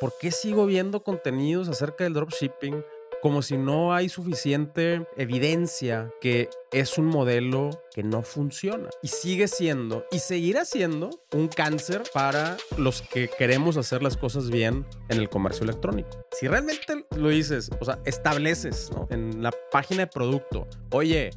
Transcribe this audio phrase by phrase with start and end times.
[0.00, 2.82] ¿Por qué sigo viendo contenidos acerca del dropshipping
[3.20, 8.88] como si no hay suficiente evidencia que es un modelo que no funciona?
[9.02, 14.48] Y sigue siendo y seguirá siendo un cáncer para los que queremos hacer las cosas
[14.48, 16.08] bien en el comercio electrónico.
[16.32, 21.28] Si realmente lo dices, o sea, estableces en la página de producto, oye,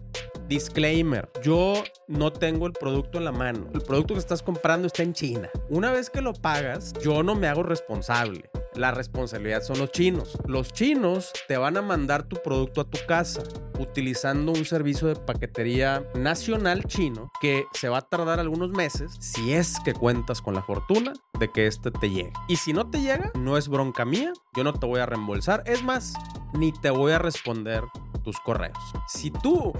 [0.53, 3.65] Disclaimer, yo no tengo el producto en la mano.
[3.73, 5.49] El producto que estás comprando está en China.
[5.67, 8.51] Una vez que lo pagas, yo no me hago responsable.
[8.75, 10.37] La responsabilidad son los chinos.
[10.45, 13.41] Los chinos te van a mandar tu producto a tu casa
[13.79, 19.53] utilizando un servicio de paquetería nacional chino que se va a tardar algunos meses si
[19.53, 22.33] es que cuentas con la fortuna de que este te llegue.
[22.47, 25.63] Y si no te llega, no es bronca mía, yo no te voy a reembolsar.
[25.65, 26.13] Es más,
[26.53, 27.83] ni te voy a responder
[28.23, 28.77] tus correos.
[29.07, 29.73] Si tú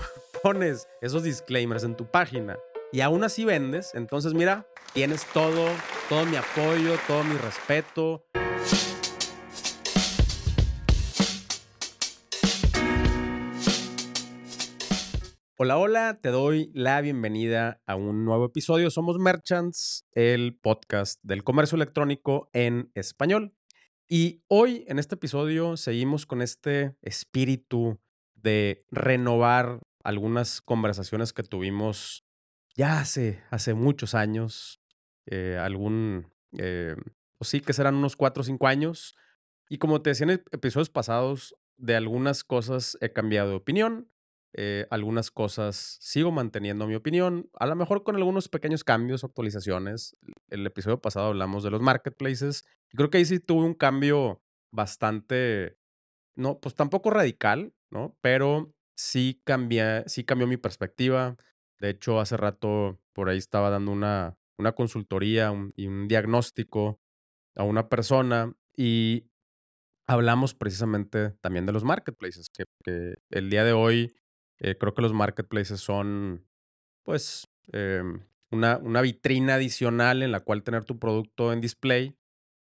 [1.02, 2.60] esos disclaimers en tu página
[2.92, 5.70] y aún así vendes, entonces mira, tienes todo,
[6.10, 8.26] todo mi apoyo, todo mi respeto.
[15.58, 18.92] Hola, hola, te doy la bienvenida a un nuevo episodio.
[18.92, 23.56] Somos Merchants, el podcast del comercio electrónico en español.
[24.10, 27.98] Y hoy en este episodio seguimos con este espíritu
[28.36, 32.26] de renovar algunas conversaciones que tuvimos
[32.76, 34.82] ya hace, hace muchos años,
[35.26, 36.96] eh, algún, eh,
[37.38, 39.16] pues sí, que serán unos cuatro o cinco años.
[39.70, 44.10] Y como te decía en episodios pasados, de algunas cosas he cambiado de opinión,
[44.56, 50.16] eh, algunas cosas sigo manteniendo mi opinión, a lo mejor con algunos pequeños cambios, actualizaciones.
[50.50, 52.66] El episodio pasado hablamos de los marketplaces.
[52.90, 55.78] Creo que ahí sí tuve un cambio bastante,
[56.36, 58.16] no, pues tampoco radical, ¿no?
[58.22, 61.36] Pero sí, cambié, sí cambió mi perspectiva.
[61.80, 67.00] De hecho, hace rato por ahí estaba dando una, una consultoría y un diagnóstico
[67.56, 69.26] a una persona y
[70.08, 74.14] hablamos precisamente también de los marketplaces, que, el día de hoy
[74.60, 76.46] eh, creo que los marketplaces son
[77.04, 82.16] pues em, una, una, vitrina adicional en la cual tener tu producto en display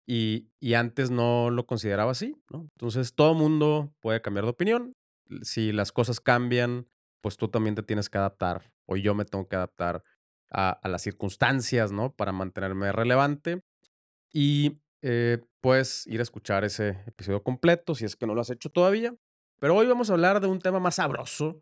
[0.08, 2.36] y, y antes no lo consideraba así.
[2.52, 4.96] Entonces todo mundo puede cambiar de opinión
[5.42, 6.88] si las cosas cambian,
[7.22, 10.04] pues tú también te tienes que adaptar, o yo me tengo que adaptar
[10.52, 12.14] a, las circunstancias, ¿no?
[12.14, 13.64] Para mantenerme relevante.
[14.32, 18.50] Y eh, puedes ir a escuchar ese episodio completo si es que no lo has
[18.50, 19.16] hecho todavía.
[19.60, 21.62] Pero hoy vamos a hablar de un tema más sabroso,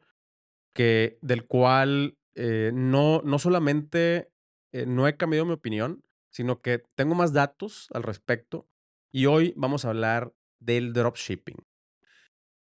[0.73, 4.31] que, del cual eh, no, no solamente
[4.71, 8.67] eh, no he cambiado mi opinión, sino que tengo más datos al respecto.
[9.11, 11.57] Y hoy vamos a hablar del dropshipping.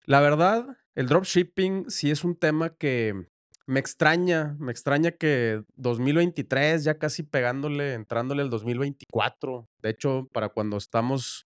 [0.05, 3.27] La verdad, el dropshipping sí es un tema que
[3.67, 9.69] me extraña, me extraña que 2023 ya casi pegándole, entrándole al 2024.
[9.79, 11.47] De hecho, para cuando estamos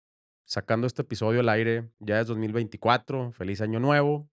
[0.45, 4.29] sacando este episodio al aire, ya es 2024, feliz año nuevo.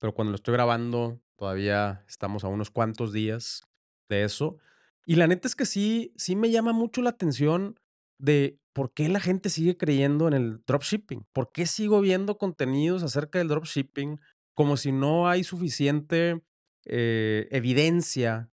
[0.00, 3.62] Pero cuando lo estoy grabando, todavía estamos a unos cuantos días
[4.08, 4.58] de eso.
[5.06, 7.78] Y la neta es que sí, sí me llama mucho la atención
[8.18, 11.26] de por qué la gente sigue creyendo en el dropshipping.
[11.32, 14.20] ¿Por qué sigo viendo contenidos acerca del dropshipping
[14.54, 16.42] como si no hay suficiente
[16.84, 18.50] eh, evidencia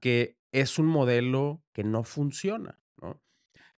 [0.00, 2.78] que es un modelo que no funciona?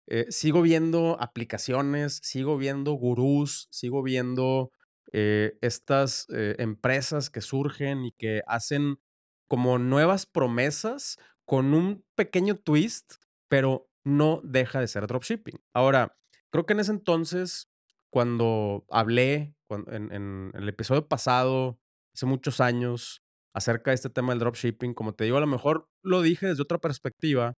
[0.08, 4.70] Eh, sigo viendo aplicaciones, sigo viendo gurús, sigo viendo
[5.12, 9.00] eh, estas empresas que surgen y que hacen
[9.48, 13.14] como nuevas promesas con un pequeño twist,
[13.48, 15.60] pero no deja de ser dropshipping.
[15.74, 16.16] Ahora,
[16.50, 17.68] creo que en ese entonces,
[18.08, 21.80] cuando hablé en, el episodio pasado,
[22.14, 25.90] hace muchos años, acerca de este tema del dropshipping, como te digo, a lo mejor
[26.02, 27.54] lo dije desde otra perspectiva.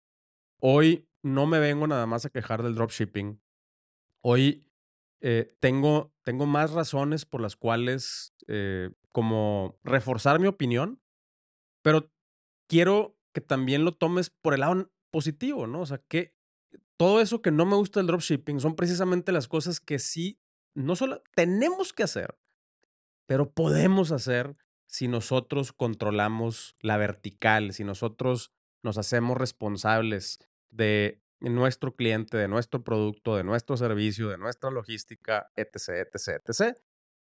[0.58, 3.42] Hoy no me vengo nada más a quejar del dropshipping.
[4.22, 4.72] Hoy
[5.20, 11.02] eh, tengo, tengo más razones por las cuales eh, como reforzar mi opinión,
[11.82, 12.10] pero
[12.68, 15.82] quiero que también lo tomes por el lado positivo, ¿no?
[15.82, 16.37] O sea, que
[16.98, 20.38] todo eso que no me gusta del dropshipping son precisamente las cosas que sí,
[20.74, 22.36] no solo tenemos que hacer,
[23.26, 24.56] pero podemos hacer
[24.86, 28.52] si nosotros controlamos la vertical, si nosotros
[28.82, 30.40] nos hacemos responsables
[30.70, 36.76] de nuestro cliente, de nuestro producto, de nuestro servicio, de nuestra logística, etc., etc., etc.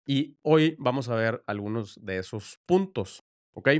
[0.07, 3.25] Y hoy vamos a ver algunos de esos puntos,
[3.55, 3.71] ¿ok?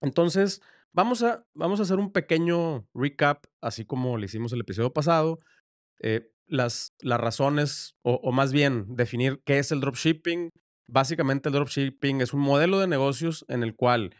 [0.00, 0.62] Entonces,
[0.94, 5.40] Vamos a, vamos a hacer un pequeño recap, así como le hicimos el episodio pasado.
[6.00, 10.50] Eh, las, las razones, o, más bien definir qué es el dropshipping.
[10.88, 14.14] Básicamente el dropshipping es un modelo de negocios en el cual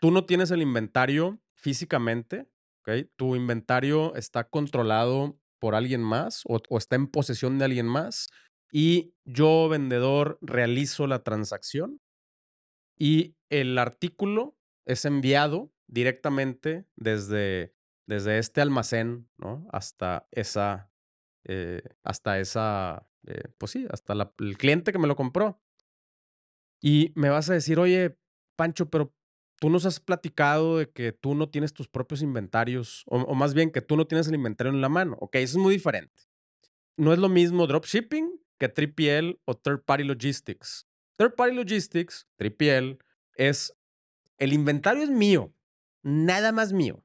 [0.00, 2.48] tú no tienes el inventario físicamente,
[3.16, 8.28] tu inventario está controlado por alguien más o está en posesión de alguien más
[8.72, 12.00] y yo, vendedor, realizo la transacción
[12.98, 14.56] y el artículo
[14.86, 17.74] es enviado directamente desde,
[18.06, 19.66] desde este almacén, ¿no?
[19.72, 20.92] Hasta esa,
[21.44, 25.60] eh, hasta esa, eh, pues sí, hasta el cliente que me lo compró.
[26.80, 28.16] Y me vas a decir, oye,
[28.54, 29.12] Pancho, pero
[29.58, 33.54] tú nos has platicado de que tú no tienes tus propios inventarios, o, o más
[33.54, 35.16] bien que tú no tienes el inventario en la mano.
[35.20, 36.22] Ok, eso es muy diferente.
[36.96, 40.86] No es lo mismo dropshipping que 3PL o Third Party Logistics.
[41.16, 42.98] Third Party Logistics, 3PL,
[43.34, 43.74] es
[44.38, 45.52] el inventario es mío,
[46.02, 47.04] nada más mío.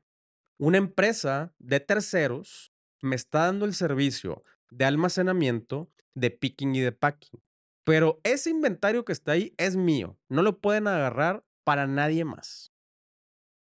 [0.58, 6.92] Una empresa de terceros me está dando el servicio de almacenamiento, de picking y de
[6.92, 7.42] packing.
[7.84, 10.18] Pero ese inventario que está ahí es mío.
[10.30, 12.74] No lo pueden agarrar para nadie más.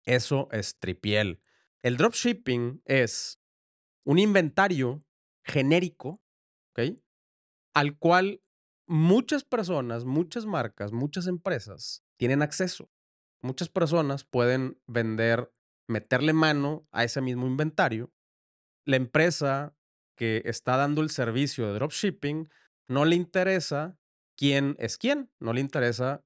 [0.05, 1.41] Eso es tripiel.
[1.83, 3.39] El dropshipping es
[4.05, 5.05] un inventario
[5.43, 6.21] genérico,
[6.71, 6.97] ¿ok?
[7.73, 8.41] Al cual
[8.87, 12.89] muchas personas, muchas marcas, muchas empresas tienen acceso.
[13.41, 15.51] Muchas personas pueden vender,
[15.87, 18.11] meterle mano a ese mismo inventario.
[18.85, 19.75] La empresa
[20.17, 22.49] que está dando el servicio de dropshipping
[22.89, 23.99] no le interesa
[24.37, 26.23] quién es quién, no le interesa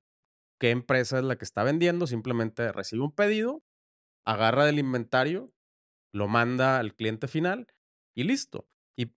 [0.59, 3.63] qué empresa es la que está vendiendo, simplemente recibe un pedido,
[4.25, 5.51] agarra del inventario,
[6.13, 7.67] lo manda al cliente final
[8.15, 8.67] y listo.
[8.95, 9.13] Y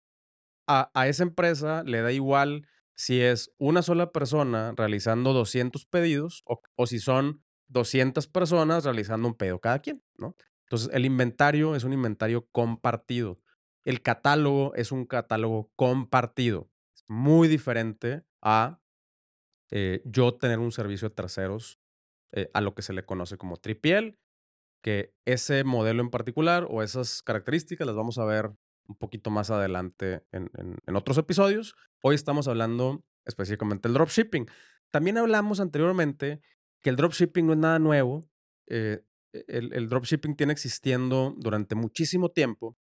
[0.67, 6.43] a, a esa empresa le da igual si es una sola persona realizando 200 pedidos
[6.47, 7.44] o, o si son
[7.75, 10.35] 200 personas realizando un pedido cada quien, ¿no?
[10.63, 13.39] Entonces, el inventario es un inventario compartido.
[13.85, 16.71] El catálogo es un catálogo compartido.
[16.95, 18.81] Es muy diferente a
[19.71, 21.81] eh, yo tener un servicio de terceros
[22.33, 24.19] eh, a lo que se le conoce como tripiel,
[24.83, 28.53] que ese modelo en particular o esas características las vamos a ver
[28.87, 31.75] un poquito más adelante en, en- en otros episodios.
[32.03, 34.47] Hoy estamos hablando específicamente del dropshipping.
[34.91, 36.41] También hablamos anteriormente
[36.85, 38.23] que el dropshipping no es nada nuevo.
[38.69, 39.03] eh,
[39.49, 42.77] el, el dropshipping tiene existiendo durante muchísimo tiempo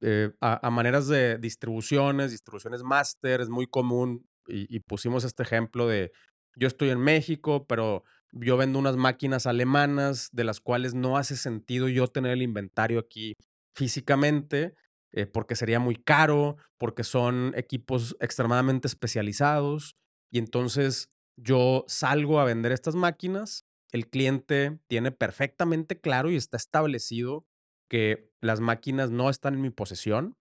[0.00, 5.86] eh, a, maneras de distribuciones, distribuciones máster, es muy común y, y pusimos este ejemplo
[5.86, 6.10] de
[6.56, 8.02] yo estoy en México, pero
[8.32, 12.98] yo vendo unas máquinas alemanas de las cuales no hace sentido yo tener el inventario
[12.98, 13.34] aquí
[13.76, 14.74] físicamente
[15.12, 19.96] eh, porque sería muy caro, porque son equipos extremadamente especializados
[20.30, 21.10] y entonces
[21.40, 27.46] yo salgo a vender estas máquinas, el cliente tiene perfectamente claro y está establecido
[27.88, 30.36] que las máquinas no están en mi posesión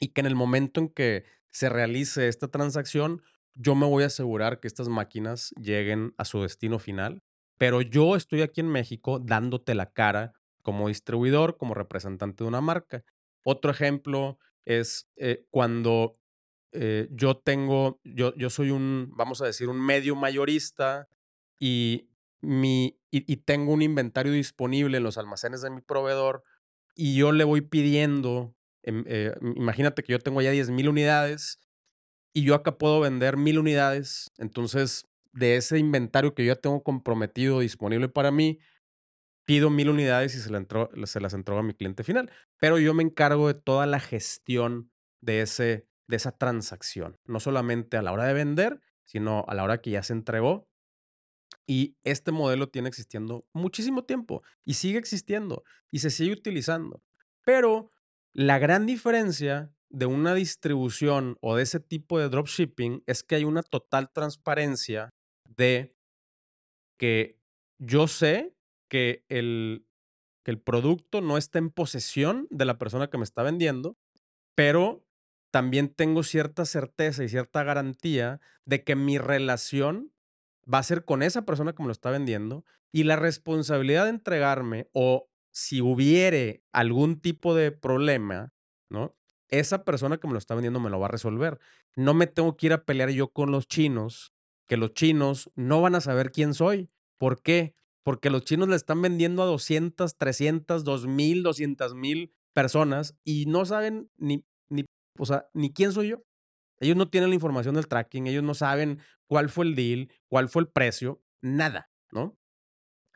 [0.00, 3.22] y que en el momento en que se realice esta transacción,
[3.54, 7.22] yo me voy a asegurar que estas máquinas lleguen a su destino final.
[7.58, 10.32] Pero yo estoy aquí en México dándote la cara
[10.62, 13.04] como distribuidor, como representante de una marca.
[13.44, 16.18] Otro ejemplo es eh, cuando
[16.74, 21.08] eh, yo tengo, yo, yo soy un, vamos a decir, un medio mayorista
[21.58, 22.08] y,
[22.40, 26.42] mi, y, tengo un inventario disponible en los almacenes de mi proveedor
[26.94, 31.60] y yo le voy pidiendo, em, eh, imagínate que yo tengo ya 10 mil unidades
[32.34, 36.82] y yo acá puedo vender mil unidades, entonces de ese inventario que yo ya tengo
[36.82, 38.58] comprometido, disponible para mí,
[39.44, 42.30] pido mil unidades y se, la entro- se las entrego a mi cliente final.
[42.58, 44.90] Pero yo me encargo de toda la gestión
[45.20, 49.64] de, ese, de esa transacción, no solamente a la hora de vender, sino a la
[49.64, 50.68] hora que ya se entregó
[51.66, 57.02] y este modelo tiene existiendo muchísimo tiempo y sigue existiendo y se sigue utilizando.
[57.44, 57.90] Pero
[58.32, 63.44] la gran diferencia de una distribución o de ese tipo de dropshipping es que hay
[63.44, 65.10] una total transparencia
[65.48, 65.94] de
[66.98, 67.38] que
[67.78, 68.54] yo sé
[68.88, 69.86] que el,
[70.42, 73.96] que el producto no está en posesión de la persona que me está vendiendo,
[74.54, 75.03] pero
[75.54, 80.12] también tengo cierta certeza y cierta garantía de que mi relación
[80.66, 84.10] va a ser con esa persona que me lo está vendiendo y la responsabilidad de
[84.10, 88.52] entregarme o si hubiere algún tipo de problema,
[88.90, 89.14] ¿no?
[89.48, 91.60] Esa persona que me lo está vendiendo me lo va a resolver.
[91.94, 94.34] No me tengo que ir a pelear yo con los chinos,
[94.66, 96.90] que los chinos no van a saber quién soy.
[97.16, 97.76] ¿Por qué?
[98.02, 103.64] Porque los chinos le están vendiendo a 200, 300, 2000, 200 mil personas y no
[103.64, 104.84] saben ni, ni,
[105.18, 106.24] o sea, ni quién soy yo.
[106.80, 110.48] Ellos no tienen la información del tracking, ellos no saben cuál fue el deal, cuál
[110.48, 112.36] fue el precio, nada, ¿no?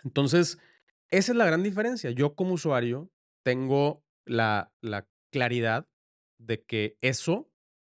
[0.05, 0.59] Entonces,
[1.11, 2.11] esa es la gran diferencia.
[2.11, 3.11] Yo como usuario
[3.45, 5.89] tengo la, la claridad
[6.39, 7.51] de que eso,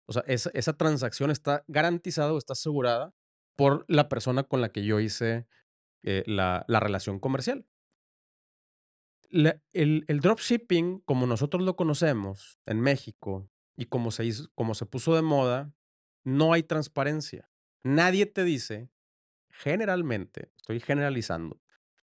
[0.06, 3.14] o sea, esa, esa transacción está garantizada o está asegurada
[3.56, 5.46] por la persona con la que yo hice
[6.02, 7.66] eh, la, la relación comercial.
[9.30, 14.86] El, el dropshipping, como nosotros lo conocemos en México, y como se, hizo, como se
[14.86, 15.72] puso de moda,
[16.24, 17.50] no hay transparencia.
[17.82, 18.90] Nadie te dice,
[19.50, 21.60] generalmente, estoy generalizando,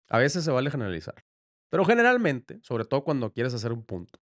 [0.09, 1.23] a veces se vale generalizar,
[1.69, 4.19] pero generalmente, sobre todo cuando quieres hacer un punto,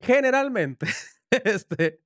[0.00, 0.86] generalmente,
[1.44, 2.02] este,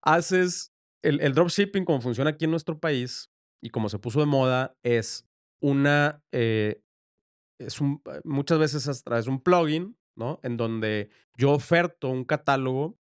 [0.00, 0.72] haces
[1.02, 3.30] el, el dropshipping como funciona aquí en nuestro país
[3.60, 5.26] y como se puso de moda, es
[5.60, 6.82] una, eh,
[7.58, 10.40] es un, muchas veces a través de un plugin, ¿no?
[10.42, 12.98] En donde yo oferto un catálogo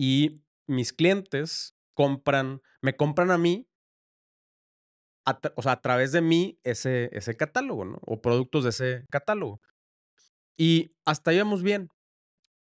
[0.00, 3.68] y mis clientes compran, me compran a mí,
[5.54, 7.98] o sea, a través de mí ese, ese catálogo, ¿no?
[8.06, 9.60] O productos de ese catálogo.
[10.56, 11.90] Y hasta ahí vamos bien.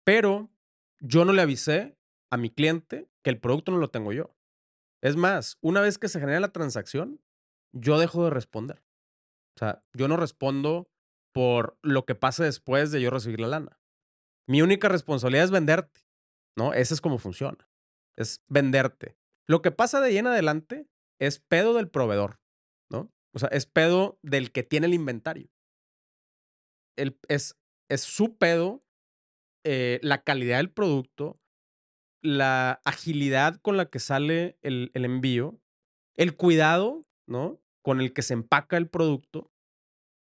[0.03, 0.51] Pero
[0.99, 1.97] yo no le avisé
[2.29, 4.35] a mi cliente que el producto no lo tengo yo.
[5.01, 7.21] Es más, una vez que se genera la transacción,
[7.71, 8.83] yo dejo de responder.
[9.55, 10.91] O sea, yo no respondo
[11.31, 13.79] por lo que pase después de yo recibir la lana.
[14.45, 16.01] Mi única responsabilidad es venderte,
[16.55, 16.73] ¿no?
[16.73, 17.69] Ese es como funciona.
[18.17, 19.17] Es venderte.
[19.47, 20.87] Lo que pasa de ahí en adelante
[21.19, 22.39] es pedo del proveedor,
[22.89, 23.11] ¿no?
[23.33, 25.49] O sea, es pedo del que tiene el inventario.
[26.95, 27.57] El, es,
[27.89, 28.83] es su pedo
[29.65, 31.39] eh, la calidad del producto,
[32.21, 35.59] la agilidad con la que sale el, el envío,
[36.15, 37.61] el cuidado, ¿no?
[37.81, 39.51] Con el que se empaca el producto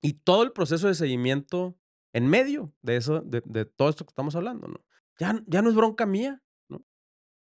[0.01, 1.77] y todo el proceso de seguimiento
[2.13, 4.83] en medio de eso, de, de todo esto que estamos hablando, ¿no?
[5.21, 6.83] Ya, ya no es bronca mía, ¿no?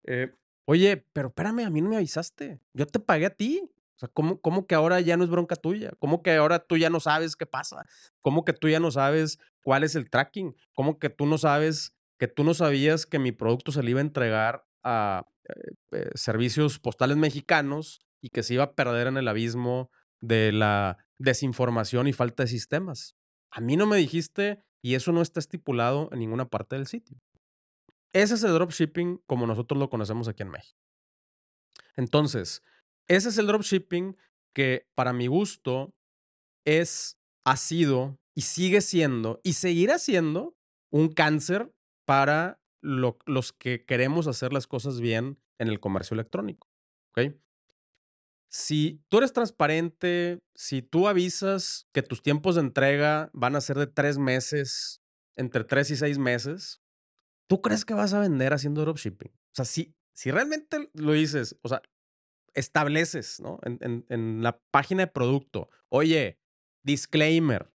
[0.05, 0.31] Eh,
[0.63, 2.61] oye, pero espérame, a mí no me avisaste.
[2.73, 3.61] Yo te pagué a ti.
[3.61, 5.91] O sea, ¿cómo, ¿cómo, que ahora ya no es bronca tuya?
[5.99, 7.83] ¿Cómo que ahora tú ya no sabes qué pasa?
[8.21, 10.55] ¿Cómo que tú ya no sabes cuál es el tracking?
[10.75, 13.99] ¿Cómo que tú no sabes que tú no sabías que mi producto se le iba
[13.99, 15.53] a entregar a eh,
[15.91, 20.97] eh, servicios postales mexicanos y que se iba a perder en el abismo de la
[21.17, 23.17] desinformación y falta de sistemas.
[23.51, 27.17] A mí no me dijiste y eso no está estipulado en ninguna parte del sitio.
[28.13, 30.79] Ese es el dropshipping como nosotros lo conocemos aquí en México.
[31.95, 32.63] Entonces,
[33.07, 34.17] ese es el dropshipping
[34.53, 35.93] que para mi gusto
[36.65, 40.55] es, ha sido y sigue siendo y seguirá siendo
[40.91, 41.73] un cáncer
[42.05, 46.69] para los que queremos hacer las cosas bien en el comercio electrónico.
[48.49, 53.77] Si tú eres transparente, si tú avisas que tus tiempos de entrega van a ser
[53.77, 55.01] de tres meses,
[55.35, 56.81] entre tres y seis meses,
[57.47, 59.31] ¿tú crees que vas a vender haciendo dropshipping?
[59.31, 61.81] O sea, si, si realmente lo dices, o sea,
[62.53, 63.59] estableces, ¿no?
[63.63, 66.39] En, en la página de producto, oye,
[66.83, 67.71] disclaimer,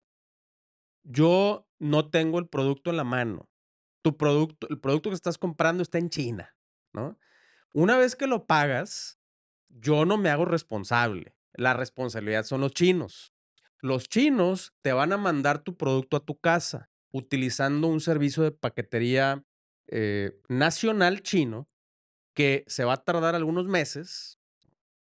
[1.02, 3.52] yo no tengo el producto en la mano
[4.02, 6.54] tu producto, el producto que estás comprando está en China,
[6.92, 7.18] ¿no?
[7.72, 9.18] Una vez que lo pagas,
[9.68, 11.34] yo no me hago responsable.
[11.54, 13.32] La responsabilidad son los chinos.
[13.80, 18.50] Los chinos te van a mandar tu producto a tu casa utilizando un servicio de
[18.50, 19.44] paquetería
[19.94, 21.68] eh, nacional chino
[22.34, 24.38] que se va a tardar algunos meses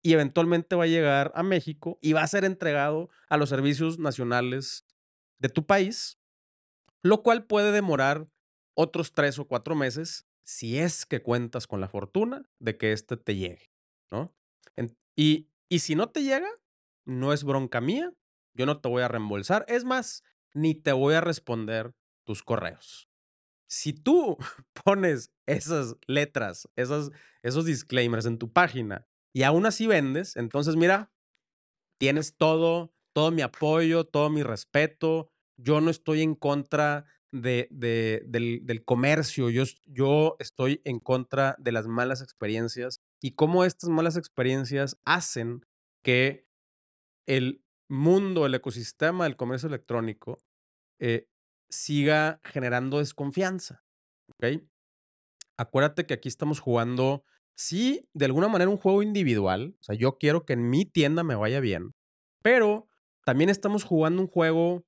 [0.02, 3.98] y eventualmente va a llegar a México y va a ser entregado a los servicios
[3.98, 4.86] nacionales
[5.38, 6.18] de tu país,
[7.02, 8.28] lo cual puede demorar
[8.74, 13.18] otros tres o cuatro meses si es que cuentas con la fortuna de que este
[13.18, 13.70] te llegue,
[14.10, 14.34] ¿no?
[15.14, 16.48] y, y si no te llega,
[17.04, 18.10] no es bronca mía,
[18.54, 20.24] yo no te voy a reembolsar, es más,
[20.54, 23.12] ni te voy a responder tus correos.
[23.72, 24.36] Si tú
[24.84, 31.10] pones esas letras, esos disclaimers en tu página y aún así vendes, entonces mira,
[31.98, 35.30] tienes todo, todo mi apoyo, todo mi respeto.
[35.56, 41.86] Yo no estoy en contra de, del, comercio, yo, yo estoy en contra de las
[41.86, 45.64] malas experiencias y cómo estas malas experiencias hacen
[46.04, 46.46] que
[47.26, 50.36] el mundo, el ecosistema del comercio electrónico
[50.98, 51.31] eh,
[51.72, 53.82] siga generando desconfianza.
[55.56, 57.24] Acuérdate que aquí estamos jugando,
[57.54, 59.76] sí, de alguna manera un juego individual.
[59.80, 61.94] O sea, yo quiero que en mi tienda me vaya bien,
[62.42, 62.88] pero
[63.24, 64.84] también estamos jugando un juego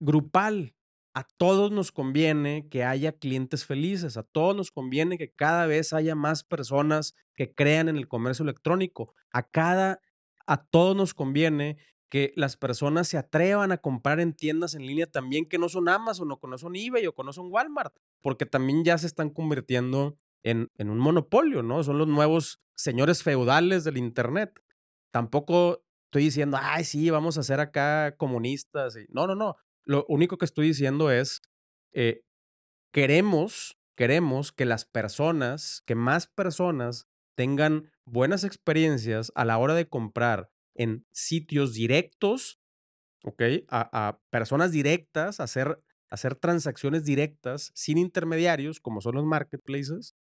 [0.00, 0.74] grupal
[1.14, 5.92] a todos nos conviene que haya clientes felices, a todos nos conviene que cada vez
[5.92, 10.00] haya más personas que crean en el comercio electrónico, a cada
[10.46, 11.76] a todos nos conviene
[12.12, 15.88] que las personas se atrevan a comprar en tiendas en línea también que no son
[15.88, 19.06] Amazon o que no son eBay o que no son Walmart, porque también ya se
[19.06, 21.82] están convirtiendo en, en un monopolio, ¿no?
[21.82, 24.62] Son los nuevos señores feudales del Internet.
[25.10, 28.94] Tampoco estoy diciendo, ay, sí, vamos a ser acá comunistas.
[29.08, 29.56] No, no, no.
[29.86, 31.40] Lo único que estoy diciendo es,
[31.94, 32.26] eh,
[32.92, 39.88] queremos, queremos que las personas, que más personas tengan buenas experiencias a la hora de
[39.88, 42.60] comprar en sitios directos,
[43.24, 43.42] ¿ok?
[43.68, 50.14] A, personas directas, hacer, hacer transacciones directas sin intermediarios, como son los marketplaces,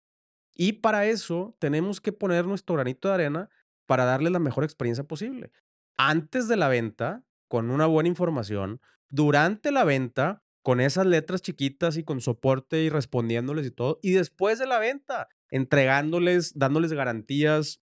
[0.60, 3.48] Y para eso tenemos que poner nuestro granito de arena
[3.86, 5.52] para darle la mejor experiencia posible.
[5.96, 11.96] Antes de la venta, con una buena información, durante la venta, con esas letras chiquitas
[11.96, 17.80] y con soporte y respondiéndoles y todo, y después de la venta, entregándoles, dándoles garantías,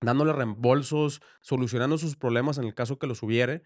[0.00, 3.62] dándoles reembolsos, solucionando sus problemas en el caso que los hubiere.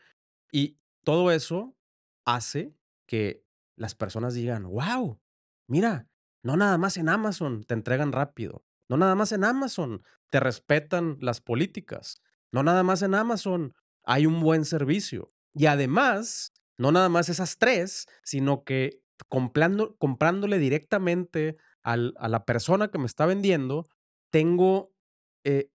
[0.53, 1.77] Y todo eso
[2.25, 2.75] hace
[3.07, 3.45] que
[3.77, 5.21] las personas digan, wow,
[5.67, 6.09] mira,
[6.43, 11.17] no nada más en Amazon te entregan rápido, no nada más en Amazon te respetan
[11.21, 12.21] las políticas,
[12.53, 15.33] no nada más en Amazon hay un buen servicio.
[15.55, 22.89] Y además, no nada más esas tres, sino que comprando, comprándole directamente a la persona
[22.89, 23.87] que me está vendiendo,
[24.31, 24.93] tengo,
[25.45, 25.71] eh,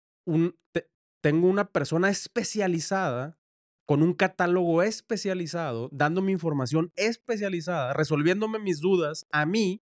[1.21, 3.37] tengo una persona especializada
[3.85, 9.81] con un catálogo especializado, dándome información especializada, resolviéndome mis dudas a mí,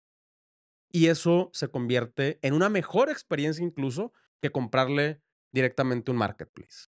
[0.91, 5.21] y eso se convierte en una mejor experiencia incluso que comprarle
[5.51, 6.88] directamente un marketplace.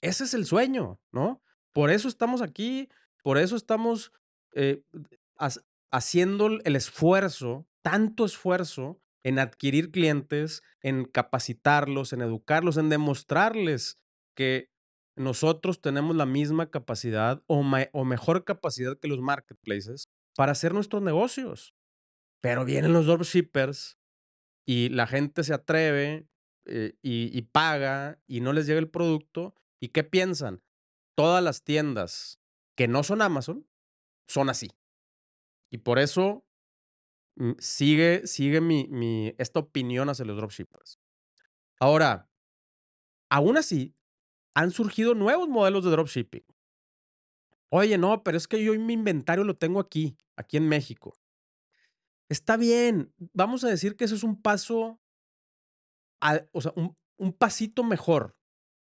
[0.00, 1.42] Ese es el sueño, ¿no?
[1.72, 2.88] Por eso estamos aquí,
[3.22, 4.12] por eso estamos
[4.54, 4.82] eh,
[5.90, 13.98] haciendo el esfuerzo, tanto esfuerzo en adquirir clientes, en capacitarlos, en educarlos, en demostrarles
[14.34, 14.72] que
[15.16, 21.02] nosotros tenemos la misma capacidad o, o mejor capacidad que los marketplaces para hacer nuestros
[21.02, 21.74] negocios.
[22.40, 23.98] Pero vienen los dropshippers
[24.64, 26.26] y la gente se atreve
[26.64, 29.54] eh, y, y, paga y no les llega el producto.
[29.78, 30.62] ¿Y qué piensan?
[31.16, 32.40] Todas las tiendas
[32.76, 33.68] que no son Amazon
[34.26, 34.70] son así.
[35.70, 36.47] Y por eso
[37.58, 40.98] sigue, sigue mi, esta opinión hacia los dropshippers.
[41.80, 42.28] Ahora,
[43.30, 43.94] aún así,
[44.54, 46.44] han surgido nuevos modelos de dropshipping.
[47.70, 51.14] Oye, no, pero es que yo mi inventario lo tengo aquí, aquí en México.
[52.28, 55.00] Está bien, vamos a decir que eso es un paso,
[56.52, 58.36] o sea, un, un pasito mejor.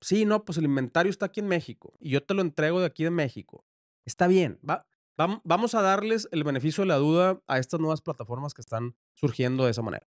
[0.01, 2.87] Sí, no, pues el inventario está aquí en México y yo te lo entrego de
[2.87, 3.65] aquí de México.
[4.05, 8.55] Está bien, va, vamos a darles el beneficio de la duda a estas nuevas plataformas
[8.55, 10.07] que están surgiendo de esa manera.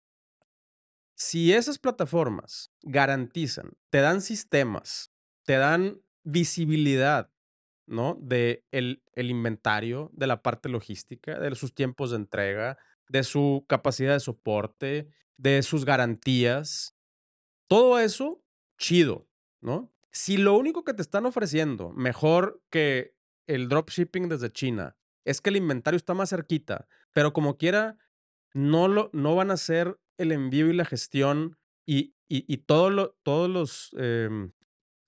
[1.14, 5.10] Si esas plataformas garantizan, te dan sistemas
[5.46, 7.30] te dan visibilidad,
[7.86, 8.18] ¿no?
[8.20, 12.76] De el, el inventario, de la parte logística, de sus tiempos de entrega,
[13.08, 16.96] de su capacidad de soporte, de sus garantías.
[17.68, 18.42] Todo eso,
[18.76, 19.28] chido,
[19.60, 19.92] ¿no?
[20.10, 23.14] Si lo único que te están ofreciendo, mejor que
[23.46, 27.98] el dropshipping desde China, es que el inventario está más cerquita, pero como quiera,
[28.54, 32.90] no, lo, no van a hacer el envío y la gestión y, y, todos
[33.48, 34.52] los em,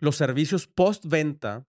[0.01, 1.67] los servicios postventa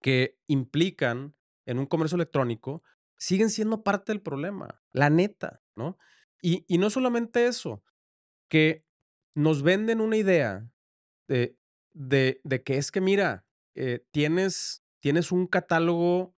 [0.00, 1.34] que implican
[1.66, 2.82] en un comercio electrónico
[3.16, 5.98] siguen siendo parte del problema, la neta, ¿no?
[6.40, 7.84] Y, no solamente eso,
[8.48, 8.84] que
[9.34, 10.68] nos venden una idea
[11.28, 11.56] de,
[11.92, 16.34] de, que es que, mira, eh, tienes, tienes un catálogo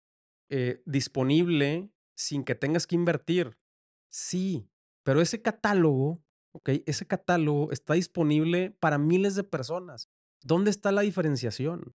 [0.48, 3.59] eh, disponible sin que tengas que invertir.
[4.09, 4.70] Sí,
[5.03, 6.22] pero ese catálogo,
[6.53, 10.09] ok, ese catálogo está disponible para miles de personas.
[10.42, 11.94] ¿Dónde está la diferenciación?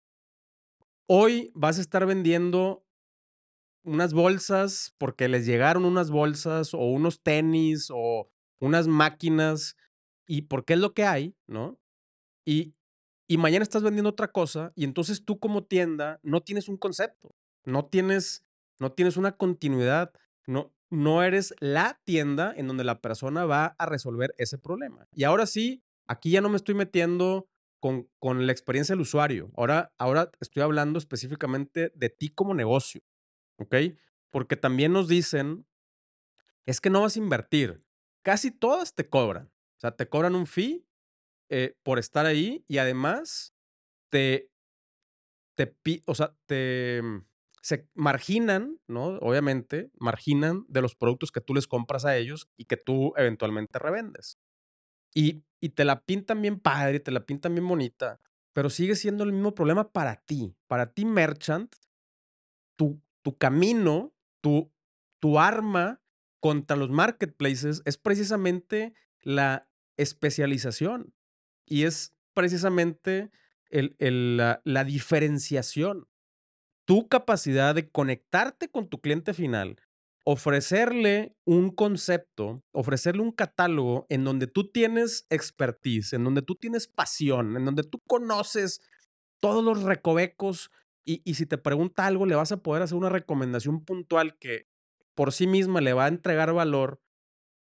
[1.09, 2.85] Hoy vas a estar vendiendo
[3.85, 9.77] unas bolsas porque les llegaron unas bolsas o unos tenis o unas máquinas
[10.27, 11.79] y porque es lo que hay, ¿no?
[12.45, 12.75] Y,
[13.27, 17.35] y mañana estás vendiendo otra cosa y entonces tú como tienda no tienes un concepto,
[17.65, 18.45] no tienes,
[18.79, 20.13] no tienes una continuidad,
[20.45, 25.07] no, no eres la tienda en donde la persona va a resolver ese problema.
[25.13, 29.51] Y ahora sí, aquí ya no me estoy metiendo con, con la experiencia del usuario.
[29.55, 33.01] Ahora, ahora estoy hablando específicamente de ti como negocio,
[33.57, 33.75] ¿ok?
[34.29, 35.67] Porque también nos dicen,
[36.65, 37.83] es que no vas a invertir.
[38.23, 39.47] Casi todas te cobran.
[39.47, 40.85] O sea, te cobran un fee
[41.49, 43.53] eh, por estar ahí y además
[44.09, 44.51] te,
[45.55, 47.25] te, o sea, te, mm,
[47.61, 49.17] se marginan, ¿no?
[49.17, 53.77] Obviamente, marginan de los productos que tú les compras a ellos y que tú eventualmente
[53.77, 54.39] revendes.
[55.13, 55.43] Y,
[55.75, 58.21] te la pintan bien padre, te la pintan bien bonita,
[58.53, 60.55] pero sigue siendo el mismo problema para ti.
[60.67, 61.75] Para ti, merchant,
[62.77, 64.71] tu, tu camino, tu,
[65.19, 66.01] tu arma
[66.39, 71.13] contra los marketplaces es precisamente la especialización
[71.67, 73.29] y es precisamente
[73.69, 76.07] el, el, la, diferenciación.
[76.85, 79.77] Tu capacidad de conectarte con tu cliente final
[80.29, 86.89] ofrecerle un concepto, ofrecerle un catálogo en donde tú tienes expertise, en donde tú tienes
[86.89, 88.81] pasión, en donde tú conoces
[89.39, 90.69] todos los recovecos
[91.05, 94.67] y, si te pregunta algo le vas a poder hacer una recomendación puntual que
[95.15, 96.99] por sí misma le va a entregar valor,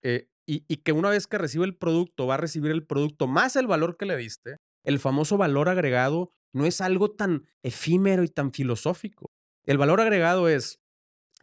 [0.02, 3.58] eh, y, que una vez que recibe el producto, va a recibir el producto más
[3.58, 8.30] el valor que le diste, el famoso valor agregado no es algo tan efímero y
[8.30, 9.30] tan filosófico.
[9.66, 10.80] El valor agregado es,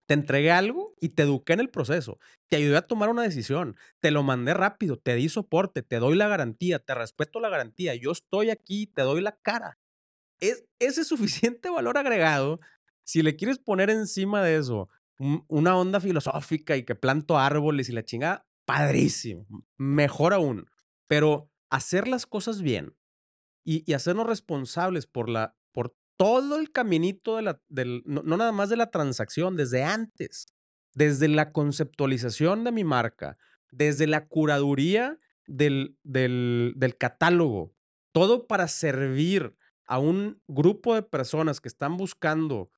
[0.07, 3.77] te entregué algo y te eduqué en el proceso, te ayudé a tomar una decisión,
[4.01, 7.95] te lo mandé rápido, te di soporte, te doy la garantía, te respeto la garantía,
[7.95, 9.79] yo estoy aquí, te doy la cara.
[10.41, 12.61] Es ese suficiente valor agregado.
[13.05, 14.89] Si le quieres poner encima de eso
[15.49, 19.47] una onda filosófica y que planto árboles y la chingada, padrísimo,
[19.77, 20.67] mejor aún.
[21.07, 22.97] Pero hacer las cosas bien
[23.65, 28.53] y, hacernos responsables por, la, por todo el caminito de la, del, no, no, nada
[28.53, 30.47] más de la transacción, desde antes,
[30.95, 33.37] desde la conceptualización de mi marca,
[33.71, 37.75] desde la curaduría del, del, del catálogo,
[38.13, 42.71] todo para servir a un grupo de personas que están buscando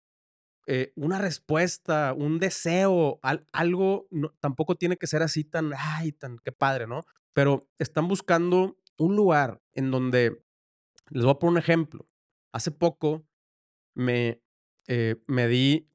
[0.66, 4.08] eh, una respuesta, un deseo, al, algo,
[4.40, 7.02] tampoco tiene que ser así tan, ay, tan, qué padre, ¿no?
[7.32, 10.42] Pero están buscando un lugar en donde,
[11.10, 12.08] les voy a poner un ejemplo.
[12.52, 13.24] Hace poco
[13.94, 14.42] me,
[14.88, 15.88] eh, me di,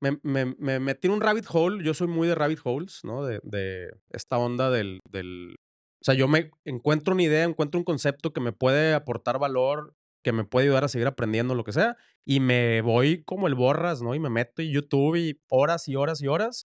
[0.00, 3.24] me, me, me, metí en un rabbit hole, yo soy muy de rabbit holes, ¿no?
[3.24, 5.56] De, de esta onda del, del,
[6.00, 9.95] o sea, yo me encuentro una idea, encuentro un concepto que me puede aportar valor
[10.26, 11.96] que me puede ayudar a seguir aprendiendo lo que sea.
[12.24, 14.12] Y me voy como el borras, ¿no?
[14.12, 16.66] Y me meto en YouTube y horas y horas y horas.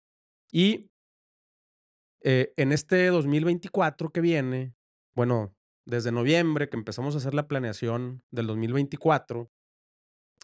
[0.52, 0.92] Y
[2.22, 4.76] eh, en este 2024 que viene,
[5.12, 9.50] bueno, desde noviembre que empezamos a hacer la planeación del 2024,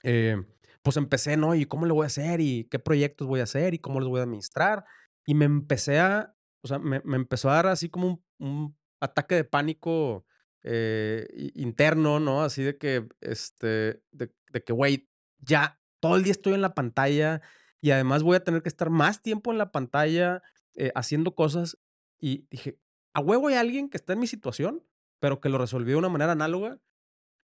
[0.02, 0.42] eh,
[0.82, 1.54] pues empecé, ¿no?
[1.54, 2.40] ¿Y cómo lo voy a hacer?
[2.40, 3.74] ¿Y qué proyectos voy a hacer?
[3.74, 4.84] ¿Y cómo los voy a administrar?
[5.24, 8.76] Y me empecé a, o sea, me, me empezó a dar así como un, un
[9.00, 10.26] ataque de pánico
[10.64, 12.42] eh, interno, ¿no?
[12.42, 14.30] Así de que, este, de,
[14.64, 17.42] que, güey, ya todo el día estoy en la pantalla
[17.80, 20.42] y además voy a tener que estar más tiempo en la pantalla
[20.74, 21.78] eh, haciendo cosas.
[22.18, 22.78] Y dije,
[23.12, 24.82] a huevo hay alguien que está en mi situación,
[25.20, 26.80] pero que lo resolvió de una manera análoga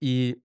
[0.00, 0.42] y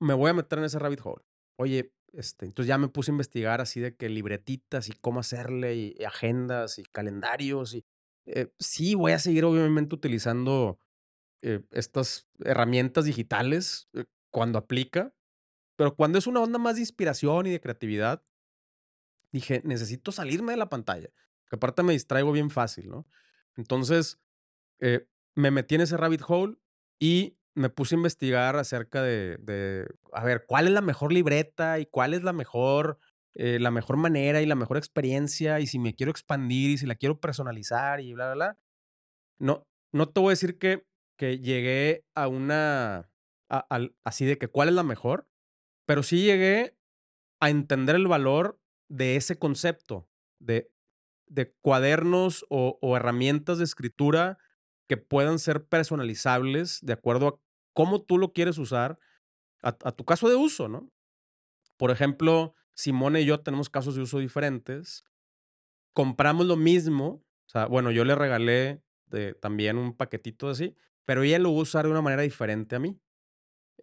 [0.00, 1.24] me voy a meter en ese rabbit hole.
[1.58, 5.74] Oye, este, entonces ya me puse a investigar así de que libretitas y cómo hacerle
[5.74, 7.84] y, agendas y calendarios y
[8.26, 10.80] eh, sí voy a seguir obviamente utilizando
[11.46, 15.14] eh, estas herramientas digitales eh, cuando aplica,
[15.76, 18.24] pero cuando es una onda más de inspiración y de creatividad,
[19.30, 21.08] dije, necesito salirme de la pantalla,
[21.48, 23.06] que aparte me distraigo bien fácil, ¿no?
[23.56, 24.18] Entonces,
[24.80, 25.06] eh,
[25.36, 26.56] me metí en ese rabbit hole
[26.98, 31.78] y me puse a investigar acerca de, de a ver, cuál es la mejor libreta
[31.78, 32.98] y cuál es la mejor,
[33.34, 36.96] la mejor manera y la mejor experiencia y si me quiero expandir y si la
[36.96, 38.58] quiero personalizar y bla, bla, bla.
[39.38, 43.10] No, no te voy a decir que que llegué a una,
[44.04, 45.28] así de que cuál es la mejor,
[45.86, 46.76] pero sí llegué
[47.40, 50.70] a entender el valor de ese concepto, de,
[51.26, 54.38] de cuadernos o, herramientas de escritura
[54.88, 57.40] que puedan ser personalizables de acuerdo a
[57.72, 58.98] cómo tú lo quieres usar,
[59.62, 60.92] a, tu caso de uso, ¿no?
[61.76, 65.04] Por ejemplo, Simone y yo tenemos casos de uso diferentes.
[65.92, 68.82] Compramos lo mismo, o sea, bueno, yo le regalé
[69.40, 70.76] también un paquetito así,
[71.06, 73.00] pero ella lo va a usar de una manera diferente a mí.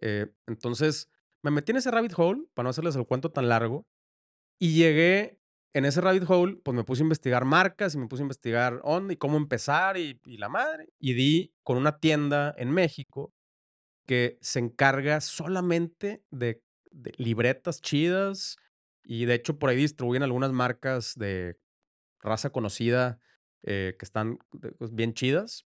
[0.00, 1.10] Eh, entonces,
[1.42, 3.84] me metí en ese rabbit hole, para no hacerles el cuento tan largo,
[4.60, 5.40] y llegué
[5.72, 8.80] en ese rabbit hole, pues me puse a investigar marcas y me puse a investigar
[8.84, 10.88] dónde y cómo empezar y, la madre.
[11.00, 13.34] Y di con una tienda en México
[14.06, 18.56] que se encarga solamente de, de libretas chidas
[19.02, 21.58] y de hecho por ahí distribuyen algunas marcas de
[22.20, 23.18] raza conocida
[23.62, 24.38] eh, que están
[24.78, 25.66] pues, bien chidas.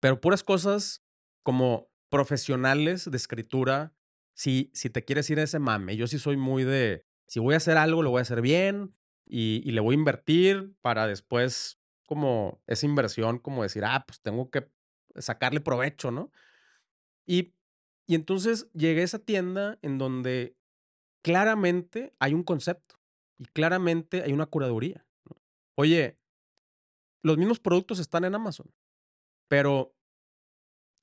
[0.00, 1.04] Pero puras cosas
[1.42, 3.94] como profesionales de escritura,
[4.34, 5.96] si, si te quieres ir a ese mame.
[5.96, 8.94] Yo sí soy muy de, si voy a hacer algo, lo voy a hacer bien
[9.26, 14.20] y, y le voy a invertir para después, como esa inversión, como decir, ah, pues
[14.22, 14.70] tengo que
[15.16, 16.30] sacarle provecho, ¿no?
[17.26, 17.54] Y,
[18.06, 20.56] y entonces llegué a esa tienda en donde
[21.22, 22.98] claramente hay un concepto
[23.38, 25.06] y claramente hay una curaduría.
[25.76, 26.18] Oye,
[27.22, 28.72] los mismos productos están en Amazon.
[29.48, 29.94] Pero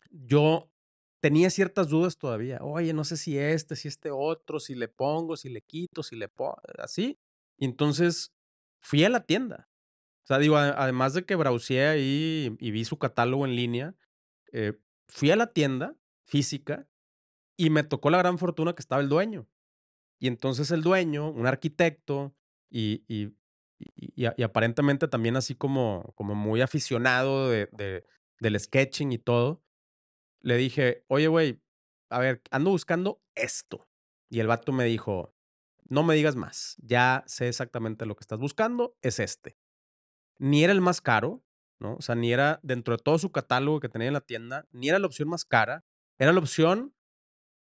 [0.09, 0.71] yo
[1.19, 2.59] tenía ciertas dudas todavía.
[2.61, 6.15] Oye, no sé si este, si este otro, si le pongo, si le quito, si
[6.15, 7.19] le pongo, así.
[7.57, 8.33] Y entonces
[8.79, 9.69] fui a la tienda.
[10.23, 13.95] O sea, digo, además de que browseé ahí y vi su catálogo en línea,
[14.51, 14.73] eh,
[15.07, 16.87] fui a la tienda física
[17.57, 19.47] y me tocó la gran fortuna que estaba el dueño.
[20.19, 22.35] Y entonces el dueño, un arquitecto
[22.69, 23.35] y, y,
[23.95, 28.05] y, aparentemente también así como, como muy aficionado de,
[28.39, 29.63] del sketching y todo,
[30.41, 31.61] le dije, oye, güey,
[32.09, 33.87] a ver, ando buscando esto.
[34.29, 35.35] Y el vato me dijo,
[35.87, 39.57] no me digas más, ya sé exactamente lo que estás buscando, es este.
[40.37, 41.43] Ni era el más caro,
[41.79, 41.95] ¿no?
[41.95, 44.89] O sea, ni era dentro de todo su catálogo que tenía en la tienda, ni
[44.89, 45.85] era la opción más cara,
[46.17, 46.95] era la opción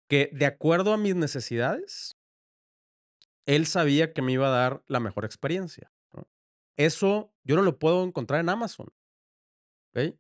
[0.09, 2.16] que de acuerdo a mis necesidades,
[3.46, 5.92] él sabía que me iba a dar la mejor experiencia.
[6.76, 8.88] Eso yo no lo puedo encontrar en Amazon.
[9.94, 10.16] ¿ok?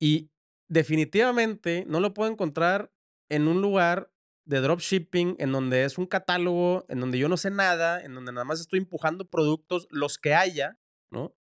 [0.00, 0.30] Y
[0.68, 2.92] definitivamente no lo puedo encontrar
[3.28, 4.12] en un lugar
[4.44, 8.32] de dropshipping en donde es un catálogo, en donde yo no sé nada, en donde
[8.32, 10.78] nada más estoy empujando productos, los que haya,
[11.10, 11.34] ¿no?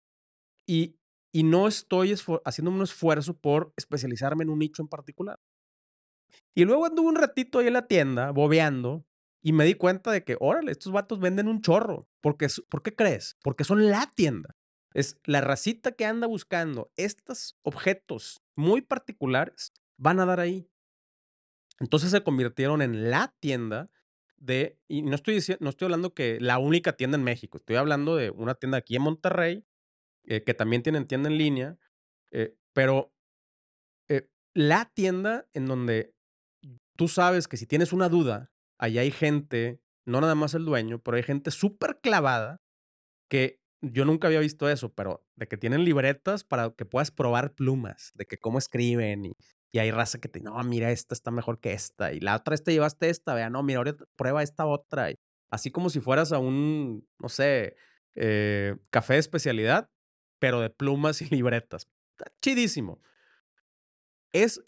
[0.67, 0.97] Y,
[1.33, 2.15] y no estoy
[2.45, 5.39] haciendo un esfuerzo por especializarme en un nicho en particular.
[6.55, 9.05] Y luego anduve un ratito ahí en la tienda, bobeando,
[9.43, 12.09] y me di cuenta de que, órale, estos vatos venden un chorro.
[12.23, 13.37] Porque, ¿Por qué crees?
[13.43, 14.57] Porque son la tienda.
[14.95, 20.71] Es la racita que anda buscando estos objetos muy particulares, van a dar ahí.
[21.81, 23.91] Entonces se convirtieron en la tienda
[24.37, 28.17] de, y no estoy, no estoy hablando que la única tienda en México, estoy hablando
[28.17, 29.65] de una tienda aquí en Monterrey,
[30.25, 31.79] eh, que también tienen tienda en línea,
[32.31, 33.13] eh, pero
[34.09, 36.15] eh, la tienda en donde
[36.97, 41.01] tú sabes que si tienes una duda, allá hay gente, no nada más el dueño,
[41.01, 42.63] pero hay gente súper clavada
[43.29, 43.61] que
[43.93, 48.13] yo nunca había visto eso, pero de que tienen libretas para que puedas probar plumas,
[48.15, 49.37] de que cómo escriben y,
[49.73, 52.57] y hay raza que te no, mira, esta está mejor que esta y la otra
[52.57, 55.11] te llevaste esta, vea, no, mira, ahora prueba esta otra.
[55.11, 55.17] Y
[55.51, 57.77] así como si fueras a un, no sé,
[58.15, 59.91] eh, café de especialidad,
[60.39, 61.89] pero de plumas y libretas.
[62.17, 63.01] Está chidísimo.
[64.33, 64.63] Es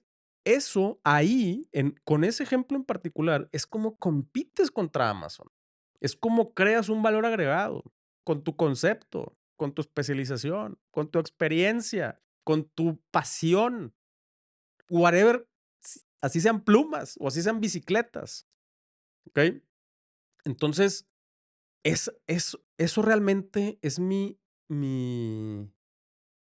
[0.45, 5.49] eso ahí, en, con ese ejemplo en particular, es como compites contra Amazon.
[6.01, 7.83] Es como creas un valor agregado
[8.27, 13.95] con tu concepto, con tu especialización, con tu experiencia, con tu pasión,
[14.91, 15.49] whatever,
[16.21, 18.49] así sean plumas o así sean bicicletas.
[19.29, 19.63] ¿Ok?
[20.45, 21.07] Entonces,
[21.85, 25.73] es, es, eso realmente es mi, mi,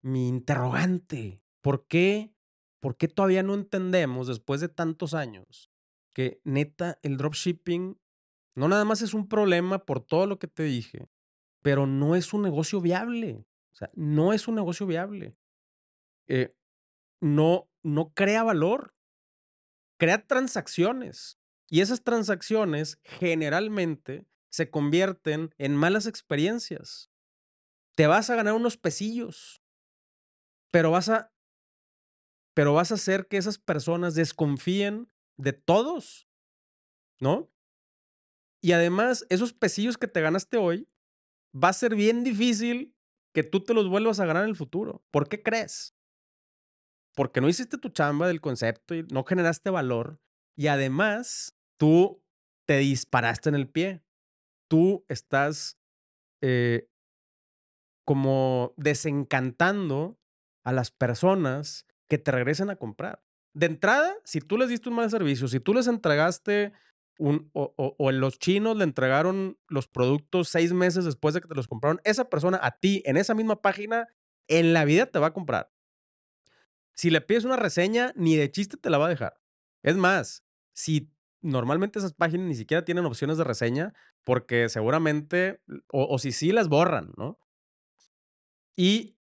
[0.03, 1.41] mi interrogante.
[1.61, 2.35] ¿Por qué,
[2.79, 5.71] ¿Por qué todavía no entendemos, después de tantos años,
[6.13, 7.97] que neta el dropshipping
[8.55, 11.07] no nada más es un problema por todo lo que te dije,
[11.63, 13.47] pero no es un negocio viable.
[13.71, 15.35] O sea, no es un negocio viable.
[16.27, 16.55] Eh,
[17.21, 18.93] no, no crea valor.
[19.97, 21.39] Crea transacciones.
[21.69, 27.09] Y esas transacciones generalmente se convierten en malas experiencias.
[27.95, 29.63] Te vas a ganar unos pesillos,
[30.69, 31.31] pero vas a,
[32.53, 36.27] pero vas a hacer que esas personas desconfíen de todos,
[37.19, 37.49] ¿no?
[38.61, 40.87] Y además, esos pesillos que te ganaste hoy
[41.53, 42.95] va a ser bien difícil
[43.33, 45.03] que tú te los vuelvas a ganar en el futuro.
[45.11, 45.95] ¿Por qué crees?
[47.15, 50.19] Porque no hiciste tu chamba del concepto y no generaste valor.
[50.55, 52.23] Y además, tú
[52.65, 54.03] te disparaste en el pie.
[54.67, 55.79] Tú estás
[56.41, 56.89] eh,
[58.05, 60.19] como desencantando
[60.63, 63.23] a las personas que te regresen a comprar.
[63.53, 66.73] De entrada, si tú les diste un mal servicio, si tú les entregaste
[67.19, 71.67] o, en los chinos le entregaron los productos seis meses después de que te los
[71.67, 74.07] compraron, esa persona a ti en esa misma página
[74.47, 75.71] en la vida te va a comprar.
[76.95, 79.41] Si le pides una reseña, ni de chiste te la va a dejar.
[79.81, 86.17] Es más, si normalmente esas páginas ni siquiera tienen opciones de reseña, porque seguramente, o,
[86.19, 87.39] si sí las borran, ¿no?
[88.75, 89.17] Y,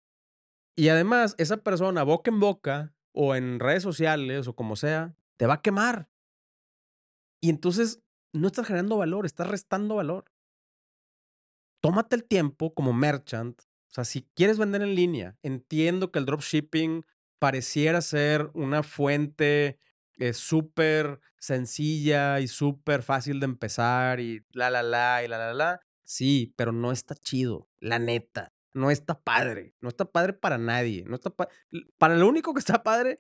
[0.76, 5.46] y además, esa persona boca en boca o en redes sociales o como sea, te
[5.46, 6.10] va a quemar.
[7.42, 8.02] Y entonces
[8.34, 10.26] no estás generando valor, estás restando valor.
[11.82, 13.62] Tómate el tiempo como merchant.
[13.62, 17.06] O sea, si quieres vender en línea, entiendo que el dropshipping
[17.40, 19.80] pareciera ser una fuente
[20.18, 25.54] eh, súper sencilla y súper fácil de empezar y la, la, la, y la, la,
[25.54, 25.82] la.
[26.04, 28.54] Sí, pero no está chido, la neta.
[28.74, 29.74] No está padre.
[29.82, 31.04] No está padre para nadie.
[31.06, 31.32] No está
[31.98, 33.18] para lo único que está padre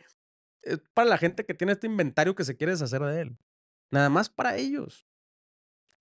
[0.61, 3.37] es para la gente que tiene este inventario que se quiere deshacer de él.
[3.91, 5.07] Nada más para ellos.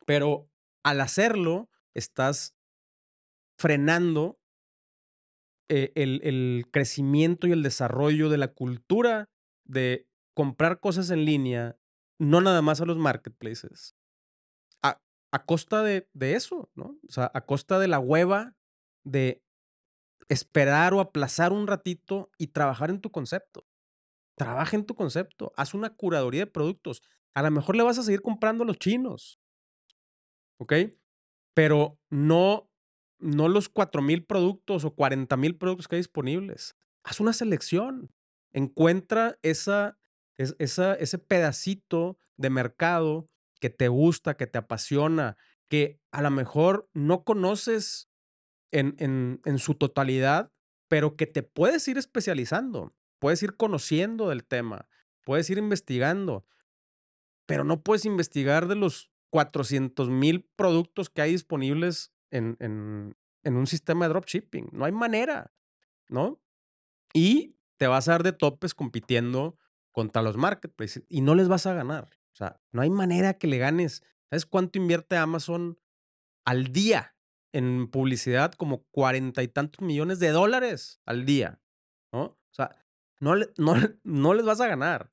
[0.05, 0.49] Pero
[0.83, 2.55] al hacerlo, estás
[3.59, 4.39] frenando
[5.69, 9.29] eh, el, el, crecimiento y el desarrollo de la cultura
[9.65, 11.77] de comprar cosas en línea,
[12.21, 13.97] no nada más a los marketplaces,
[14.83, 15.01] a,
[15.33, 16.99] a costa de, de, eso, ¿no?
[17.09, 18.55] O sea, a costa de la hueva
[19.03, 19.43] de
[20.29, 23.67] esperar o aplazar un ratito y trabajar en tu concepto.
[24.37, 27.03] Trabaja en tu concepto, haz una curaduría de productos,
[27.37, 29.39] a lo mejor le vas a seguir comprando a los chinos.
[30.57, 30.73] ¿Ok?
[31.53, 32.71] Pero no,
[33.19, 36.77] no los 4 mil productos o 40 mil productos que hay disponibles.
[37.05, 38.11] Haz una selección.
[38.53, 39.99] Encuentra esa,
[40.39, 43.29] esa, ese pedacito de mercado
[43.61, 45.37] que te gusta, que te apasiona,
[45.69, 48.09] que a lo mejor no conoces
[48.71, 50.51] en, en, en su totalidad,
[50.89, 54.89] pero que te puedes ir especializando, puedes ir conociendo del tema,
[55.23, 56.47] puedes ir investigando,
[57.47, 63.67] pero no puedes investigar de los 400 mil productos que hay disponibles en, en, un
[63.67, 64.71] sistema de dropshipping.
[64.73, 65.53] No hay manera,
[66.09, 66.41] ¿no?
[67.15, 69.57] Y te vas a dar de topes compitiendo
[69.93, 72.19] contra los marketplaces y no les vas a ganar.
[72.33, 74.03] O sea, no hay manera que le ganes.
[74.29, 75.79] ¿Sabes cuánto invierte Amazon
[76.45, 77.17] al día
[77.53, 78.53] en publicidad?
[78.53, 81.61] Como cuarenta y tantos millones de dólares al día,
[82.13, 82.23] ¿no?
[82.25, 82.77] O sea,
[83.21, 85.13] no, no, no les vas a ganar.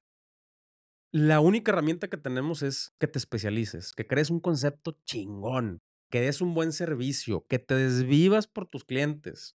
[1.16, 6.22] La única herramienta que tenemos es que te especialices, que crees un concepto chingón, que
[6.22, 9.56] des un buen servicio, que te desvivas por tus clientes,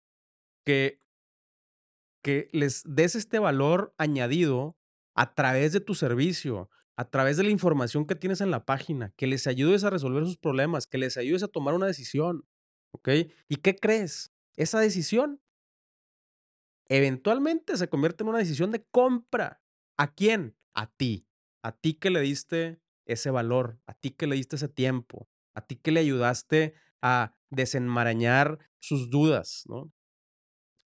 [0.66, 1.00] que,
[2.24, 4.80] que les des este valor añadido
[5.14, 9.14] a través de tu servicio, a través de la información que tienes en la página,
[9.16, 12.48] que les ayudes a resolver sus problemas, que les ayudes a tomar una decisión.
[12.96, 13.10] ¿Ok?
[13.48, 14.34] ¿Y qué crees?
[14.56, 15.40] Esa decisión
[16.90, 19.62] eventualmente se convierte en una decisión de compra.
[19.98, 20.58] ¿A quién?
[20.74, 21.28] A ti.
[21.64, 25.66] A ti que le diste ese valor, a ti que le diste ese tiempo, a
[25.66, 29.92] ti que le ayudaste a desenmarañar sus dudas, ¿no?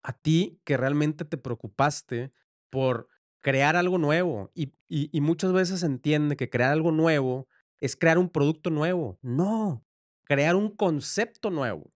[0.04, 2.32] A ti que realmente te preocupaste
[2.70, 3.10] por
[3.42, 7.48] crear algo nuevo y, y, muchas veces entiende que crear algo nuevo
[7.80, 9.20] es crear un producto nuevo.
[9.22, 9.86] No,
[10.24, 11.92] crear un concepto nuevo.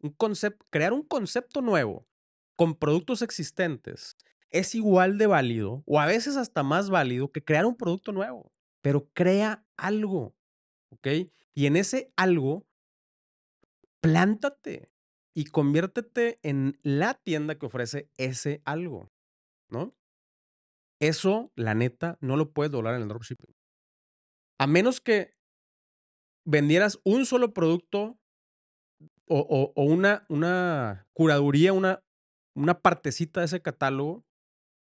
[0.00, 0.16] Un
[0.70, 2.08] crear un concepto nuevo
[2.56, 4.16] con productos existentes
[4.52, 8.52] es igual de válido o a veces hasta más válido que crear un producto nuevo,
[8.82, 10.36] pero crea algo,
[10.90, 11.08] ¿ok?
[11.54, 12.66] Y en ese algo,
[14.00, 14.92] plántate
[15.34, 19.10] y conviértete en la tienda que ofrece ese algo,
[19.70, 19.94] ¿no?
[21.00, 23.56] Eso, la neta, no lo puedes doblar en el dropshipping.
[24.60, 25.34] A menos que
[26.44, 28.18] vendieras un solo producto
[29.26, 32.04] o, una, una curaduría, una,
[32.54, 34.26] una partecita de ese catálogo,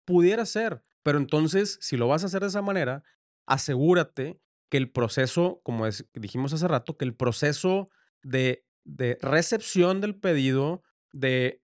[0.08, 0.82] pudiera ser.
[1.04, 3.04] Pero entonces, si lo vas a hacer de esa manera,
[3.46, 4.39] asegúrate
[4.70, 7.89] que el proceso, como dijimos hace rato, que el proceso
[8.24, 11.62] de, de recepción del pedido, de,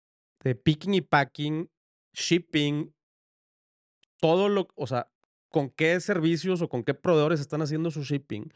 [0.45, 1.71] de picking y packing,
[2.13, 2.95] shipping,
[4.19, 5.11] todo lo, o sea,
[5.49, 8.53] con qué servicios o con qué proveedores están haciendo su shipping,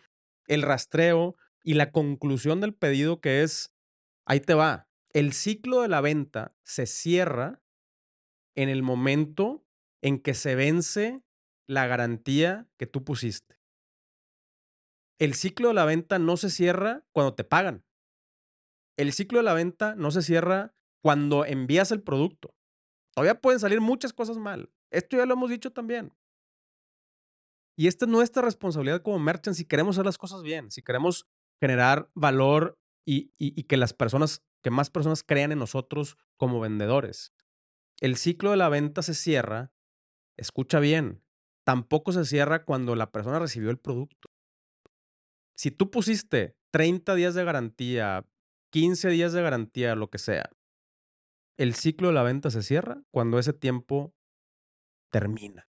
[0.47, 3.75] el rastreo y la conclusión del pedido que es,
[4.27, 7.63] ahí te va, el ciclo de la venta se cierra
[8.55, 9.65] en el momento
[10.03, 11.23] en que se vence
[11.67, 13.59] la garantía que tú pusiste.
[15.19, 17.85] El ciclo de la venta no se cierra cuando te pagan.
[18.97, 22.55] El ciclo de la venta no se cierra cuando envías el producto.
[23.15, 24.73] Todavía pueden salir muchas cosas mal.
[24.91, 26.15] Esto ya lo hemos dicho también.
[27.77, 31.27] Y esta es nuestra responsabilidad como merchants si queremos hacer las cosas bien, si queremos
[31.61, 37.33] generar valor y, y, que las personas, que más personas crean en nosotros como vendedores.
[38.01, 39.73] El ciclo de la venta se cierra,
[40.41, 41.23] escucha bien,
[41.65, 44.31] tampoco se cierra cuando la persona recibió el producto.
[45.57, 48.27] Si tú pusiste 30 días de garantía,
[48.73, 50.51] 15 días de garantía, lo que sea,
[51.59, 54.15] el ciclo de la venta se cierra cuando ese tiempo
[55.13, 55.69] termina.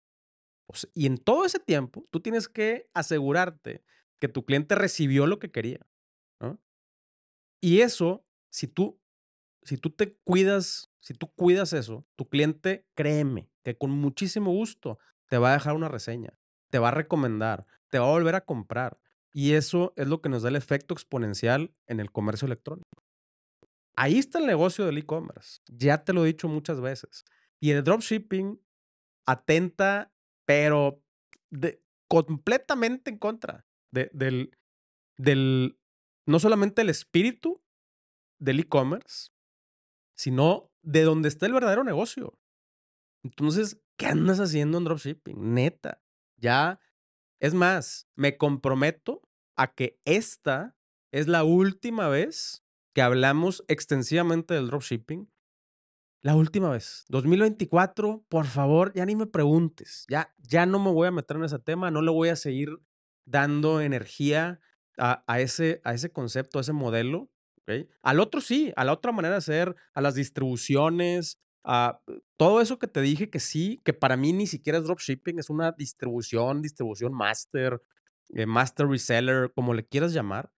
[0.96, 3.84] y en todo ese tiempo, tú tienes que asegurarte
[4.20, 5.86] que tu cliente recibió lo que quería.
[7.62, 9.00] Y eso, si tú,
[9.62, 15.00] si tú te cuidas, si tú cuidas eso, tu cliente, créeme, que con muchísimo gusto
[15.28, 16.38] te va a dejar una reseña,
[16.70, 19.00] te va a recomendar, te va a volver a comprar.
[19.34, 23.04] Y eso es lo que nos da el efecto exponencial en el comercio electrónico.
[23.96, 25.62] Ahí está el negocio del e-commerce.
[25.68, 27.26] Ya te lo he dicho muchas veces.
[27.60, 28.60] Y el dropshipping
[29.26, 30.12] atenta,
[30.46, 31.02] pero
[31.50, 34.58] de, completamente en contra del,
[35.18, 35.80] del,
[36.26, 37.64] no solamente el espíritu
[38.40, 39.30] del e-commerce,
[40.16, 42.38] sino de donde está el verdadero negocio.
[43.24, 45.54] Entonces, ¿qué andas haciendo en dropshipping?
[45.54, 46.02] Neta,
[46.38, 46.80] ya,
[47.40, 49.22] es más, me comprometo
[49.56, 50.76] a que esta
[51.12, 55.30] es la última vez que hablamos extensivamente del dropshipping
[56.24, 57.04] la última vez.
[57.10, 60.06] 2024, por favor, ya ni me preguntes.
[60.08, 62.80] Ya, ya no me voy a meter en ese tema, no le voy a seguir
[63.26, 64.62] dando energía
[64.98, 67.30] a, ese, a ese concepto, a ese modelo.
[68.02, 72.02] Al otro sí, a la otra manera de ser, a las distribuciones, a
[72.38, 75.50] todo eso que te dije que sí, que para mí ni siquiera es dropshipping, es
[75.50, 77.82] una distribución, distribución master,
[78.30, 80.52] eh, master reseller, como le quieras llamar.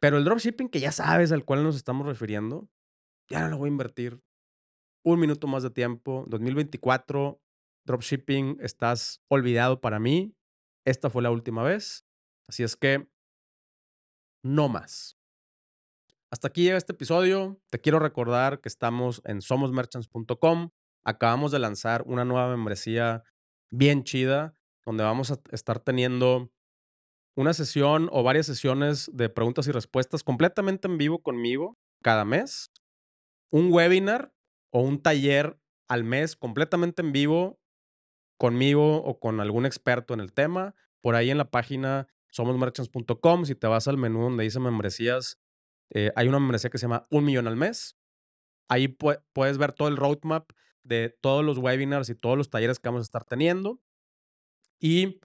[0.00, 2.68] Pero el dropshipping que ya sabes al cual nos estamos refiriendo,
[3.28, 4.20] ya no lo voy a invertir
[5.04, 6.24] un minuto más de tiempo.
[6.28, 7.40] 2024,
[7.84, 10.34] dropshipping, estás olvidado para mí.
[10.84, 12.04] Esta fue la última vez.
[12.48, 13.08] Así es que,
[14.44, 15.21] no más.
[16.32, 17.60] Hasta aquí llega este episodio.
[17.68, 20.70] Te quiero recordar que estamos en somosmerchants.com.
[21.04, 23.22] Acabamos de lanzar una nueva membresía
[23.70, 24.54] bien chida,
[24.86, 26.50] donde vamos a estar teniendo
[27.36, 32.70] una sesión o varias sesiones de preguntas y respuestas completamente en vivo conmigo cada mes.
[33.50, 34.32] Un webinar
[34.70, 37.60] o un taller al mes completamente en vivo
[38.38, 40.74] conmigo o con algún experto en el tema.
[41.02, 45.41] Por ahí en la página somosmerchants.com, si te vas al menú donde dice membresías,
[45.94, 47.96] eh, hay una membresía que se llama Un Millón al Mes.
[48.68, 50.50] Ahí puedes ver todo el roadmap
[50.82, 53.80] de todos los webinars y todos los talleres que vamos a estar teniendo.
[54.80, 55.20] Y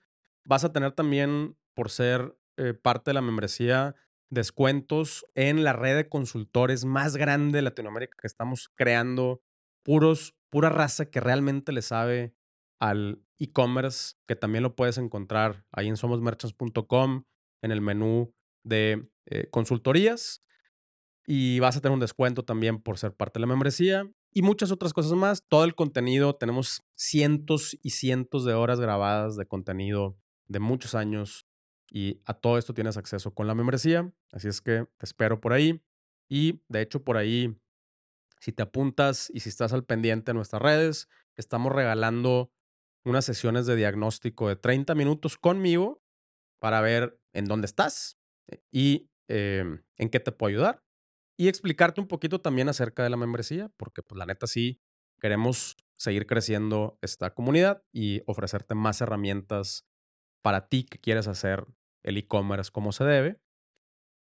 [0.45, 3.95] vas a tener también, por ser eh, parte de la membresía,
[4.29, 9.41] descuentos en la red de consultores más grande de Latinoamérica que estamos creando,
[9.83, 12.33] puros, pura raza que realmente le sabe
[12.79, 17.23] al e-commerce, que también lo puedes encontrar ahí en somosmerchants.com,
[17.61, 20.43] en el menú de eh, consultorías.
[21.29, 24.71] Y vas a tener un descuento también por ser parte de la membresía y muchas
[24.71, 25.43] otras cosas más.
[25.47, 30.17] Todo el contenido, tenemos cientos y cientos de horas grabadas de contenido
[30.47, 31.45] de muchos años
[31.91, 34.11] y a todo esto tienes acceso con la membresía.
[34.31, 35.83] Así es que te espero por ahí.
[36.29, 37.57] Y de hecho por ahí,
[38.39, 42.51] si te apuntas y si estás al pendiente de nuestras redes, estamos regalando
[43.03, 46.01] unas sesiones de diagnóstico de 30 minutos conmigo
[46.59, 48.17] para ver en dónde estás
[48.47, 50.83] eh, y em, en qué te puedo ayudar.
[51.37, 54.81] Y explicarte un poquito también acerca de la membresía, porque pues la neta sí
[55.19, 59.85] queremos seguir creciendo esta comunidad y ofrecerte más herramientas
[60.43, 61.65] para ti que quieres hacer
[62.03, 63.39] el e-commerce como se debe.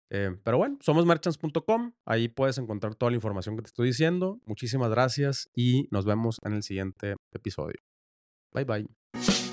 [0.09, 1.93] Eh, pero bueno, somos merchants.com.
[2.05, 4.39] Ahí puedes encontrar toda la información que te estoy diciendo.
[4.45, 7.79] Muchísimas gracias y nos vemos en el siguiente episodio.
[8.53, 9.46] Bye bye.